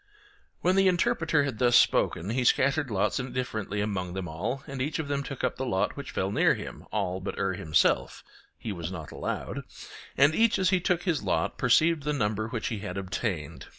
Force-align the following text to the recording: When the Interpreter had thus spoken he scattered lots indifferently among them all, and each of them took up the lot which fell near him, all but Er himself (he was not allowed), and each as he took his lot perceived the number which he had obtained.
When 0.61 0.75
the 0.75 0.87
Interpreter 0.87 1.43
had 1.43 1.59
thus 1.59 1.75
spoken 1.75 2.31
he 2.31 2.43
scattered 2.43 2.89
lots 2.89 3.19
indifferently 3.19 3.81
among 3.81 4.15
them 4.15 4.27
all, 4.27 4.63
and 4.65 4.81
each 4.81 4.97
of 4.97 5.07
them 5.07 5.21
took 5.21 5.43
up 5.43 5.57
the 5.57 5.63
lot 5.67 5.95
which 5.95 6.09
fell 6.09 6.31
near 6.31 6.55
him, 6.55 6.87
all 6.91 7.19
but 7.19 7.37
Er 7.37 7.53
himself 7.53 8.23
(he 8.57 8.71
was 8.71 8.91
not 8.91 9.11
allowed), 9.11 9.61
and 10.17 10.33
each 10.33 10.57
as 10.57 10.71
he 10.71 10.79
took 10.79 11.03
his 11.03 11.21
lot 11.21 11.59
perceived 11.59 12.01
the 12.01 12.13
number 12.13 12.47
which 12.47 12.69
he 12.69 12.79
had 12.79 12.97
obtained. 12.97 13.67